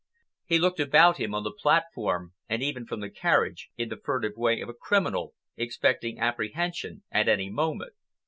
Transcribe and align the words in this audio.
He 0.47 0.57
looked 0.57 0.79
about 0.79 1.17
him 1.17 1.35
on 1.35 1.43
the 1.43 1.53
platform, 1.53 2.33
and 2.49 2.63
even 2.63 2.87
from 2.87 3.01
the 3.01 3.09
carriage, 3.11 3.69
in 3.77 3.89
the 3.89 4.01
furtive 4.03 4.35
way 4.35 4.59
of 4.59 4.67
a 4.67 4.73
criminal 4.73 5.35
expecting 5.57 6.17
apprehension 6.17 7.03
at 7.11 7.29
any 7.29 7.51
moment. 7.51 7.93